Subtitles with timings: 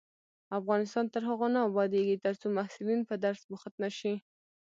[0.59, 4.13] افغانستان تر هغو نه ابادیږي، ترڅو محصلین په درس بوخت نشي.